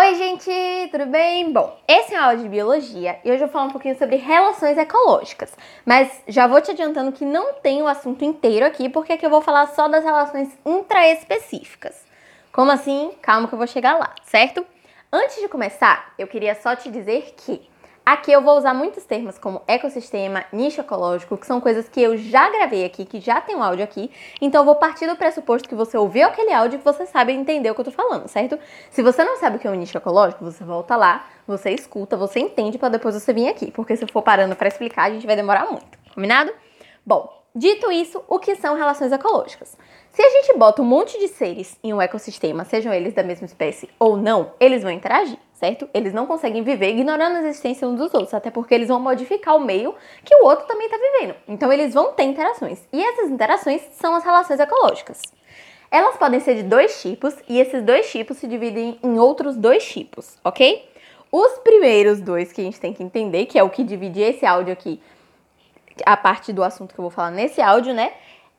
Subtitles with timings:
[0.00, 0.48] Oi, gente,
[0.92, 1.52] tudo bem?
[1.52, 4.14] Bom, esse é um áudio de biologia e hoje eu vou falar um pouquinho sobre
[4.14, 5.52] relações ecológicas.
[5.84, 9.30] Mas já vou te adiantando que não tem o assunto inteiro aqui, porque aqui eu
[9.30, 12.00] vou falar só das relações intraespecíficas.
[12.52, 13.10] Como assim?
[13.20, 14.64] Calma que eu vou chegar lá, certo?
[15.12, 17.68] Antes de começar, eu queria só te dizer que
[18.08, 22.16] Aqui eu vou usar muitos termos como ecossistema, nicho ecológico, que são coisas que eu
[22.16, 24.10] já gravei aqui, que já tem um áudio aqui.
[24.40, 27.70] Então eu vou partir do pressuposto que você ouviu aquele áudio e você sabe entender
[27.70, 28.58] o que eu tô falando, certo?
[28.88, 32.16] Se você não sabe o que é um nicho ecológico, você volta lá, você escuta,
[32.16, 35.10] você entende para depois você vir aqui, porque se eu for parando para explicar, a
[35.10, 35.98] gente vai demorar muito.
[36.14, 36.50] Combinado?
[37.04, 39.76] Bom, Dito isso, o que são relações ecológicas?
[40.12, 43.46] Se a gente bota um monte de seres em um ecossistema, sejam eles da mesma
[43.46, 45.88] espécie ou não, eles vão interagir, certo?
[45.92, 49.56] Eles não conseguem viver ignorando a existência uns dos outros, até porque eles vão modificar
[49.56, 49.92] o meio
[50.24, 51.34] que o outro também está vivendo.
[51.48, 52.78] Então eles vão ter interações.
[52.92, 55.20] E essas interações são as relações ecológicas.
[55.90, 59.84] Elas podem ser de dois tipos e esses dois tipos se dividem em outros dois
[59.84, 60.88] tipos, ok?
[61.32, 64.46] Os primeiros dois que a gente tem que entender, que é o que divide esse
[64.46, 65.00] áudio aqui
[66.04, 68.12] a parte do assunto que eu vou falar nesse áudio, né?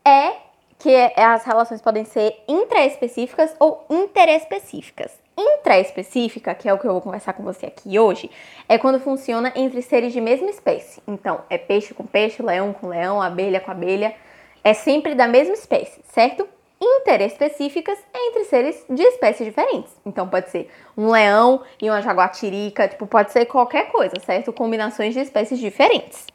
[0.06, 5.12] É que as relações podem ser intraespecíficas ou interespecíficas.
[5.38, 8.32] Intraespecífica, que é o que eu vou conversar com você aqui hoje,
[8.68, 11.02] é quando funciona entre seres de mesma espécie.
[11.06, 14.16] Então, é peixe com peixe, leão com leão, abelha com abelha.
[14.64, 16.48] É sempre da mesma espécie, certo?
[16.82, 19.94] Interespecíficas entre seres de espécies diferentes.
[20.06, 24.54] Então, pode ser um leão e uma jaguatirica, tipo, pode ser qualquer coisa, certo?
[24.54, 26.26] Combinações de espécies diferentes.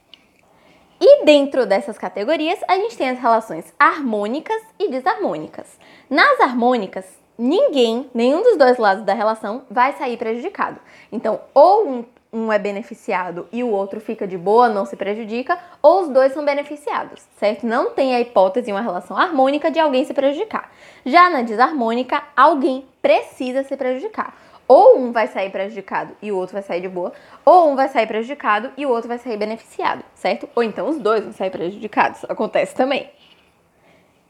[1.01, 5.67] E dentro dessas categorias, a gente tem as relações harmônicas e desarmônicas.
[6.09, 7.05] Nas harmônicas,
[7.37, 10.79] ninguém, nenhum dos dois lados da relação vai sair prejudicado.
[11.11, 15.59] Então, ou um, um, é beneficiado e o outro fica de boa, não se prejudica,
[15.83, 17.67] ou os dois são beneficiados, certo?
[17.67, 20.71] Não tem a hipótese em uma relação harmônica de alguém se prejudicar.
[21.05, 24.35] Já na desarmônica, alguém precisa se prejudicar
[24.67, 27.13] ou um vai sair prejudicado e o outro vai sair de boa,
[27.45, 30.49] ou um vai sair prejudicado e o outro vai sair beneficiado, certo?
[30.55, 33.11] Ou então os dois vão sair prejudicados, acontece também.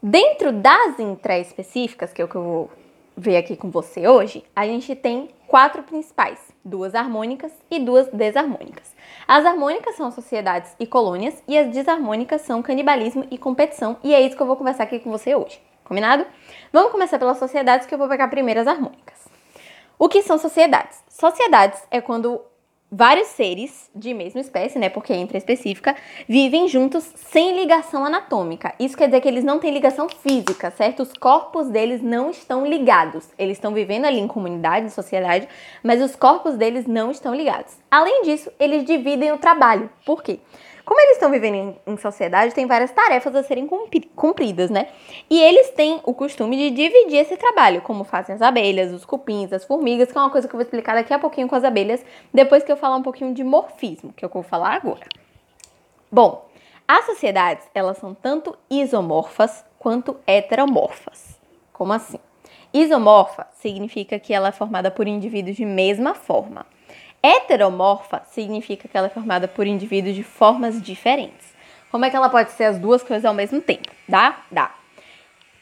[0.01, 2.71] Dentro das intraespecíficas, que é o que eu vou
[3.17, 8.93] ver aqui com você hoje, a gente tem quatro principais, duas harmônicas e duas desarmônicas.
[9.27, 14.21] As harmônicas são sociedades e colônias e as desarmônicas são canibalismo e competição, e é
[14.21, 16.25] isso que eu vou conversar aqui com você hoje, combinado?
[16.73, 19.14] Vamos começar pelas sociedades que eu vou pegar primeiro as harmônicas.
[20.05, 21.03] O que são sociedades?
[21.09, 22.39] Sociedades é quando
[22.91, 25.95] vários seres de mesma espécie, né, porque é específica,
[26.29, 28.71] vivem juntos sem ligação anatômica.
[28.79, 31.01] Isso quer dizer que eles não têm ligação física, certo?
[31.01, 33.27] Os corpos deles não estão ligados.
[33.35, 35.49] Eles estão vivendo ali em comunidade, em sociedade,
[35.81, 37.73] mas os corpos deles não estão ligados.
[37.89, 39.89] Além disso, eles dividem o trabalho.
[40.05, 40.39] Por quê?
[40.85, 43.67] Como eles estão vivendo em, em, sociedade, tem várias tarefas a serem
[44.15, 44.89] cumpridas, né?
[45.27, 49.51] E eles têm o costume de dividir esse trabalho, como fazem as abelhas, os cupins,
[49.51, 51.63] as formigas, que é uma coisa que eu vou explicar daqui a pouquinho com as
[51.63, 55.07] abelhas, depois que eu falar um pouquinho de morfismo, que é eu vou falar agora.
[56.11, 56.45] Bom,
[56.87, 61.39] as sociedades, elas são tanto isomorfas quanto heteromorfas.
[61.73, 62.19] Como assim?
[62.71, 66.65] Isomorfa significa que ela é formada por indivíduos de mesma forma.
[67.25, 71.55] Heteromorfa significa que ela é formada por indivíduos de formas diferentes.
[71.89, 73.89] Como é que ela pode ser as duas coisas ao mesmo tempo?
[74.07, 74.43] Dá?
[74.51, 74.75] Dá.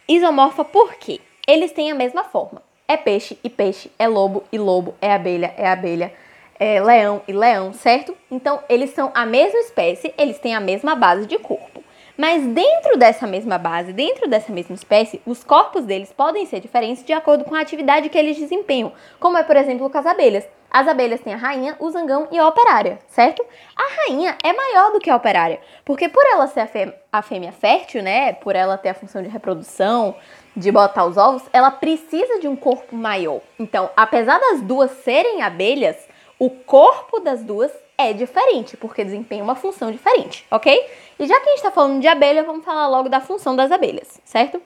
[0.05, 1.21] Isomorfa por quê?
[1.47, 2.61] Eles têm a mesma forma.
[2.85, 6.13] É peixe e peixe, é lobo e lobo, é abelha, é abelha,
[6.59, 8.13] é leão e leão, certo?
[8.29, 11.72] Então, eles são a mesma espécie, eles têm a mesma base de corpo.
[12.15, 17.03] Mas dentro dessa mesma base, dentro dessa mesma espécie, os corpos deles podem ser diferentes
[17.03, 20.47] de acordo com a atividade que eles desempenham, como é, por exemplo, com as abelhas.
[20.69, 23.43] As abelhas têm a rainha, o zangão e a operária, certo?
[23.75, 27.21] A rainha é maior do que a operária, porque por ela ser a, fê a
[27.21, 30.15] fêmea fértil, né, por ela ter a função de reprodução,
[30.55, 33.41] de botar os ovos, ela precisa de um corpo maior.
[33.59, 35.95] Então, apesar das duas serem abelhas,
[36.39, 37.71] o corpo das duas
[38.09, 40.89] é diferente, porque desempenha uma função diferente, ok?
[41.19, 43.71] E já que a gente está falando de abelha, vamos falar logo da função das
[43.71, 44.61] abelhas, certo?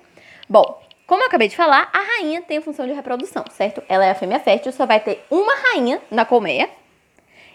[0.49, 3.81] Bom, como eu acabei de falar, a rainha tem a função de reprodução, certo?
[3.87, 6.69] Ela é a fêmea fértil, só vai ter uma rainha na colmeia.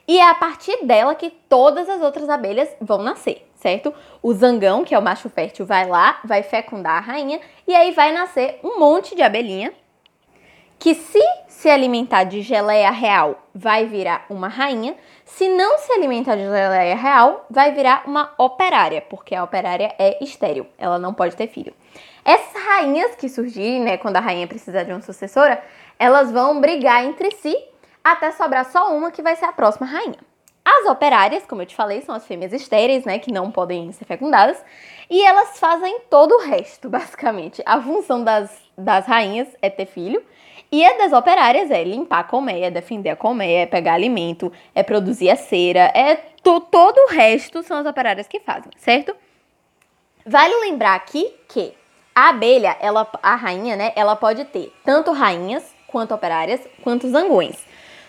[0.09, 3.95] E é a partir dela que todas as outras abelhas vão nascer, certo?
[4.23, 7.93] O zangão, que é o macho fértil, vai lá, vai fecundar a rainha e aí
[7.93, 9.73] vai nascer um monte de abelhinha
[10.83, 16.35] que se se alimentar de geleia real vai virar uma rainha, se não se alimentar
[16.35, 21.37] de geleia real vai virar uma operária, porque a operária é estéril, ela não pode
[21.37, 21.73] ter filho.
[22.25, 25.63] Essas rainhas que surgirem, né, quando a rainha precisar de uma sucessora,
[26.01, 27.57] elas vão brigar entre si
[28.03, 30.19] até sobrar só uma que vai ser a próxima rainha.
[30.65, 34.05] As operárias, como eu te falei, são as fêmeas estéreis, né, que não podem ser
[34.05, 34.61] fecundadas,
[35.09, 37.63] e elas fazem todo o resto, basicamente.
[37.65, 40.25] A função das, das rainhas é ter filho,
[40.73, 44.83] E a das operárias é limpar a colmeia, defender a colmeia, é pegar alimento, é
[44.83, 49.15] produzir a cera, é todo o resto são as operárias que fazem, certo?
[50.25, 51.75] Vale lembrar aqui que
[52.15, 57.67] a abelha, ela, a rainha, né, ela pode ter tanto rainhas quanto operárias, quanto zangões.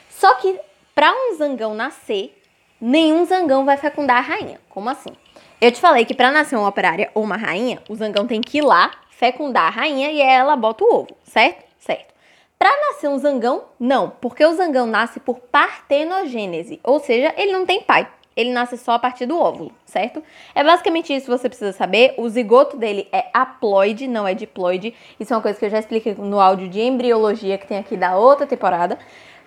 [0.09, 0.57] Só que
[0.95, 2.41] para um zangão nascer,
[2.79, 4.61] nenhum zangão vai fecundar a rainha.
[4.69, 5.11] Como assim?
[5.59, 8.59] Eu te falei que para nascer uma operária ou uma rainha, o zangão tem que
[8.59, 11.65] ir lá fecundar a rainha e ela bota o ovo, certo?
[11.77, 12.12] Certo.
[12.57, 17.65] Para nascer um zangão, não, porque o zangão nasce por partenogênese, ou seja, ele não
[17.65, 18.07] tem pai.
[18.35, 20.23] Ele nasce só a partir do óvulo, certo?
[20.55, 22.15] É basicamente isso que você precisa saber.
[22.17, 24.95] O zigoto dele é haploide, não é diploide.
[25.19, 27.95] Isso é uma coisa que eu já expliquei no áudio de embriologia que tem aqui
[27.95, 28.97] da outra temporada.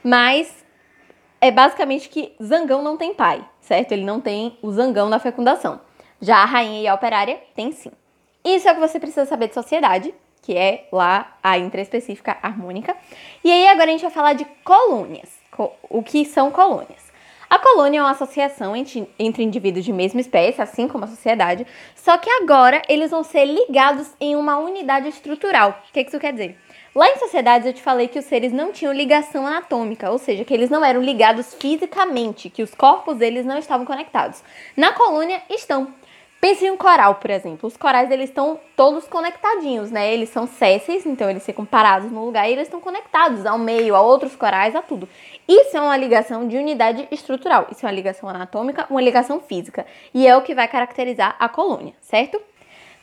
[0.05, 0.65] Mas
[1.41, 3.93] é basicamente que zangão não tem pai, certo?
[3.93, 5.81] Ele não tem o zangão na fecundação.
[6.21, 7.91] Já a rainha e a operária tem sim.
[8.45, 10.15] Isso é o que você precisa saber de sociedade,
[10.47, 12.97] que é lá a intraespecífica harmônica.
[13.43, 15.29] E aí agora a gente vai falar de colônias.
[15.91, 17.05] O que são colônias?
[17.51, 21.67] A colônia é uma associação entre, indivíduos de mesma espécie, assim como a sociedade,
[21.97, 25.83] só que agora eles vão ser ligados em uma unidade estrutural.
[25.89, 26.57] O que isso quer dizer?
[26.95, 30.45] Lá em sociedades eu te falei que os seres não tinham ligação anatômica, ou seja,
[30.45, 34.43] que eles não eram ligados fisicamente, que os corpos deles não estavam conectados.
[34.77, 35.93] Na colônia estão.
[36.47, 37.67] Pense em um coral, por exemplo.
[37.67, 40.15] Os corais eles estão todos conectadinhos, né?
[40.15, 43.97] Eles são sésseis, então eles ficam parados no lugar e eles estão conectados ao meio,
[43.97, 45.09] a outros corais, a tudo.
[45.49, 47.67] Isso é uma ligação de unidade estrutural.
[47.73, 49.85] Isso é uma ligação anatômica, uma ligação física.
[50.15, 52.41] E é o que vai caracterizar a colônia, certo?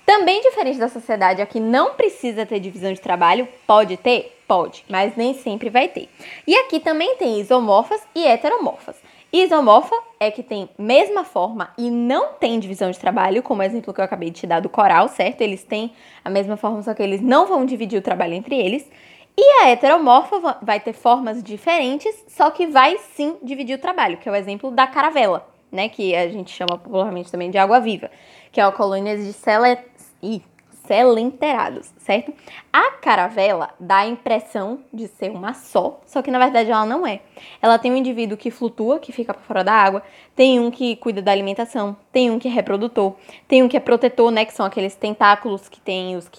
[0.05, 4.39] Também diferente da sociedade, aqui não precisa ter divisão de trabalho, pode ter?
[4.47, 6.07] Pode, mas nem sempre vai ter.
[6.47, 8.95] E aqui também tem isomorfas e heteromorfas.
[9.33, 13.93] Isomorfa é que tem mesma forma e não tem divisão de trabalho, como o exemplo
[13.93, 15.41] que eu acabei de te dar do coral, certo?
[15.41, 15.93] Eles têm
[16.23, 18.89] a mesma forma, só que eles não vão dividir o trabalho entre eles.
[19.37, 24.29] E a heteromorfa vai ter formas diferentes, só que vai sim dividir o trabalho, que
[24.29, 25.89] é o exemplo da caravela, né?
[25.89, 28.11] Que a gente chama popularmente também de água viva,
[28.51, 29.79] que é uma colônia de células
[30.21, 30.41] e
[30.85, 32.33] celenterados, certo?
[32.71, 37.07] A caravela dá a impressão de ser uma só, só que na verdade ela não
[37.07, 37.21] é.
[37.61, 40.03] Ela tem um indivíduo que flutua, que fica para fora da água,
[40.35, 43.15] tem um que cuida da alimentação, tem um que é reprodutor,
[43.47, 46.29] tem um que é protetor, né, que são aqueles tentáculos que tem os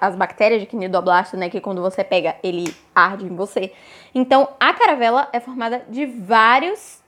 [0.00, 3.72] as bactérias de quinidoblasto, né, que quando você pega, ele arde em você.
[4.14, 7.00] Então, a caravela é formada de vários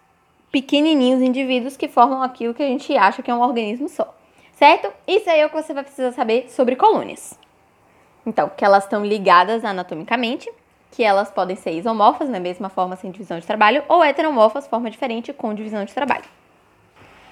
[0.51, 4.15] pequenininhos indivíduos que formam aquilo que a gente acha que é um organismo só
[4.57, 4.93] certo?
[5.07, 7.39] Isso aí é o que você vai precisar saber sobre colônias.
[8.27, 10.51] Então, que elas estão ligadas anatomicamente,
[10.91, 14.91] que elas podem ser isomorfas, na mesma forma sem divisão de trabalho, ou heteromorfas, forma
[14.91, 16.25] diferente com divisão de trabalho.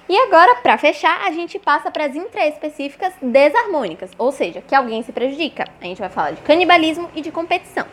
[0.09, 5.03] E agora, para fechar, a gente passa para as intraespecíficas desarmônicas, ou seja, que alguém
[5.03, 5.65] se prejudica.
[5.81, 7.87] A gente vai falar de canibalismo e de competição.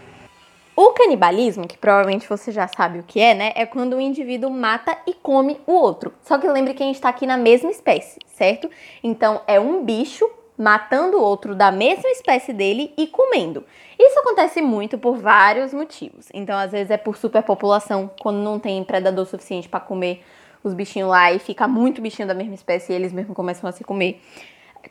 [0.82, 3.52] O canibalismo, que provavelmente você já sabe o que é, né?
[3.54, 6.14] É quando um indivíduo mata e come o outro.
[6.22, 8.70] Só que lembre que a gente está aqui na mesma espécie, certo?
[9.04, 10.26] Então é um bicho
[10.58, 13.66] matando outro da mesma espécie dele e comendo.
[14.00, 16.30] Isso acontece muito por vários motivos.
[16.34, 20.24] Então, às vezes é por superpopulação, quando não tem predador suficiente para comer
[20.64, 23.74] os bichinhos lá e fica muito bichinho da mesma espécie e eles mesmos começam a
[23.74, 24.22] se comer.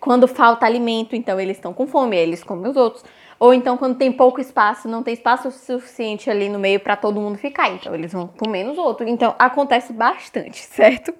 [0.00, 3.04] Quando falta alimento, então eles estão com fome, eles comem os outros.
[3.38, 7.20] Ou então, quando tem pouco espaço, não tem espaço suficiente ali no meio para todo
[7.20, 7.70] mundo ficar.
[7.70, 9.08] Então, eles vão comer nos outros.
[9.08, 11.14] Então, acontece bastante, certo?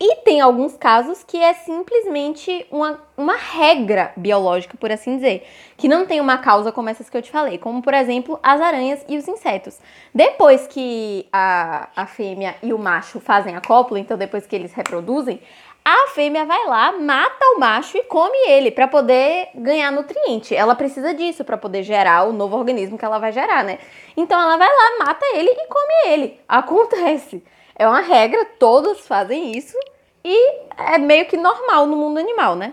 [0.00, 5.86] E tem alguns casos que é simplesmente uma, uma regra biológica, por assim dizer, que
[5.86, 9.04] não tem uma causa como essas que eu te falei, como por exemplo as aranhas
[9.08, 9.78] e os insetos.
[10.12, 14.72] Depois que a, a fêmea e o macho fazem a cópula, então depois que eles
[14.72, 15.40] reproduzem,
[15.84, 20.56] a fêmea vai lá, mata o macho e come ele para poder ganhar nutriente.
[20.56, 23.78] Ela precisa disso para poder gerar o novo organismo que ela vai gerar, né?
[24.16, 26.40] Então ela vai lá, mata ele e come ele.
[26.48, 27.44] Acontece.
[27.76, 29.76] É uma regra, todos fazem isso
[30.24, 32.72] e é meio que normal no mundo animal, né?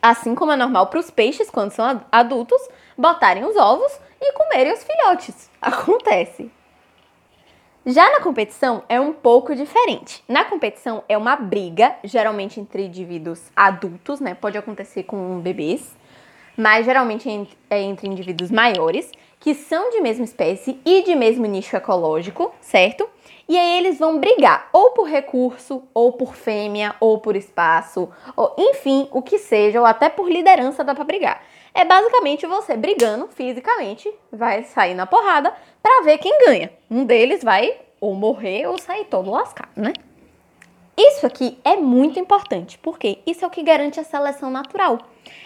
[0.00, 4.72] Assim como é normal para os peixes, quando são adultos, botarem os ovos e comerem
[4.72, 5.50] os filhotes.
[5.60, 6.50] Acontece.
[7.90, 10.22] Já na competição é um pouco diferente.
[10.28, 14.34] Na competição é uma briga, geralmente entre indivíduos adultos, né?
[14.34, 15.96] Pode acontecer com bebês,
[16.54, 21.74] mas geralmente é entre indivíduos maiores, que são de mesma espécie e de mesmo nicho
[21.78, 23.08] ecológico, certo?
[23.48, 28.54] E aí eles vão brigar ou por recurso, ou por fêmea, ou por espaço, ou
[28.58, 31.42] enfim, o que seja, ou até por liderança dá pra brigar.
[31.74, 36.70] É basicamente você brigando fisicamente, vai sair na porrada para ver quem ganha.
[36.90, 39.92] Um deles vai ou morrer ou sair todo lascado, né?
[40.96, 44.98] Isso aqui é muito importante, porque isso é o que garante a seleção natural.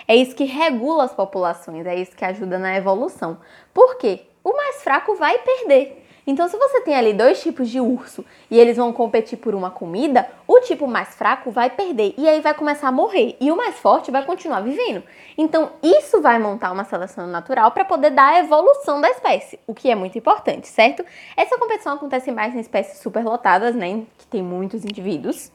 [0.09, 3.39] É isso que regula as populações, é isso que ajuda na evolução.
[3.75, 4.21] Por quê?
[4.45, 6.02] o mais fraco vai perder.
[6.27, 9.71] Então, se você tem ali dois tipos de urso e eles vão competir por uma
[9.71, 13.57] comida, o tipo mais fraco vai perder e aí vai começar a morrer e o
[13.57, 15.03] mais forte vai continuar vivendo.
[15.37, 19.75] Então, isso vai montar uma seleção natural para poder dar a evolução da espécie, o
[19.75, 21.05] que é muito importante, certo?
[21.37, 25.51] Essa competição acontece mais em espécies superlotadas, né, que tem muitos indivíduos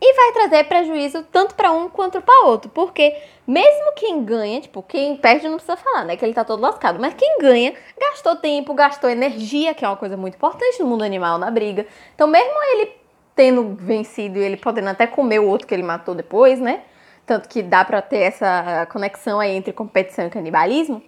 [0.00, 4.82] e vai trazer prejuízo tanto para um quanto para outro, porque mesmo quem ganha, tipo,
[4.82, 8.36] quem perde não precisa falar, né, que ele tá todo lascado, mas quem ganha gastou
[8.36, 11.86] tempo, gastou energia, que é uma coisa muito importante no mundo animal na briga.
[12.14, 12.92] Então, mesmo ele
[13.34, 16.82] tendo vencido ele podendo até comer o outro que ele matou depois, né?
[17.26, 21.02] Tanto que dá para ter essa conexão aí entre competição e canibalismo.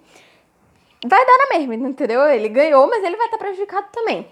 [1.05, 2.25] Vai dar na mesma, entendeu?
[2.25, 4.27] Ele ganhou, mas ele vai estar prejudicado também.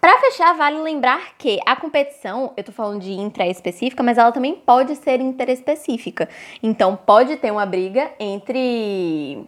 [0.00, 4.54] Para fechar, vale lembrar que a competição, eu tô falando de intra-específica, mas ela também
[4.54, 6.26] pode ser interespecífica.
[6.62, 9.44] Então, pode ter uma briga entre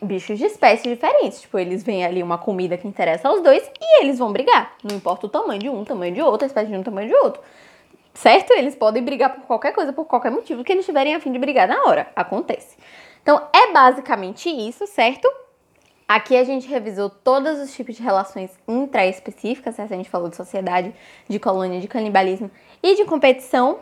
[0.00, 1.42] bichos de espécies diferentes.
[1.42, 4.74] Tipo, eles veem ali uma comida que interessa aos dois e eles vão brigar.
[4.82, 7.14] Não importa o tamanho de um, tamanho de outro, a espécie de um, tamanho de
[7.16, 7.42] outro.
[8.14, 8.52] Certo?
[8.52, 11.38] Eles podem brigar por qualquer coisa, por qualquer motivo que eles tiverem a fim de
[11.38, 12.10] brigar na hora.
[12.16, 12.78] Acontece.
[13.22, 15.30] Então, é basicamente isso, certo?
[16.08, 20.94] Aqui a gente revisou todos os tipos de relações intraespecíficas, a gente falou de sociedade,
[21.28, 22.50] de colônia, de canibalismo
[22.82, 23.80] e de competição.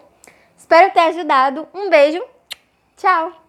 [0.59, 1.69] Espero ter ajudado.
[1.73, 2.21] Um beijo,
[2.97, 3.45] tchau!